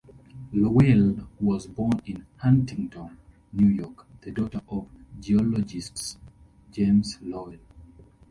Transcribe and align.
Lowell 0.51 1.27
was 1.39 1.67
born 1.67 2.01
in 2.07 2.25
Huntington, 2.37 3.19
New 3.53 3.67
York, 3.67 4.07
the 4.21 4.31
daughter 4.31 4.63
of 4.67 4.87
geologist 5.21 6.17
James 6.71 7.19
Lowell. 7.21 7.59